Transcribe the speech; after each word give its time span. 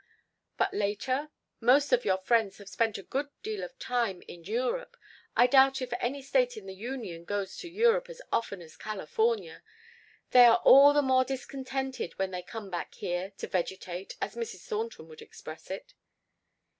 "But 0.57 0.73
later? 0.73 1.29
Most 1.59 1.91
of 1.93 2.05
your 2.05 2.17
friends 2.17 2.57
have 2.57 2.67
spent 2.67 2.97
a 2.97 3.03
good 3.03 3.29
deal 3.43 3.63
of 3.63 3.77
time 3.77 4.23
in 4.27 4.43
Europe. 4.43 4.97
I 5.35 5.45
doubt 5.45 5.79
if 5.79 5.93
any 5.99 6.23
state 6.23 6.57
in 6.57 6.65
the 6.65 6.73
Union 6.73 7.23
goes 7.23 7.55
to 7.57 7.69
Europe 7.69 8.09
as 8.09 8.19
often 8.31 8.63
as 8.63 8.75
California! 8.75 9.61
They 10.31 10.45
are 10.45 10.59
all 10.65 10.93
the 10.93 11.03
more 11.03 11.23
discontented 11.23 12.17
when 12.17 12.31
they 12.31 12.41
come 12.41 12.71
back 12.71 12.95
here 12.95 13.29
to 13.37 13.45
vegetate 13.47 14.15
as 14.19 14.33
Mrs. 14.33 14.65
Thornton 14.67 15.07
would 15.07 15.21
express 15.21 15.69
it. 15.69 15.93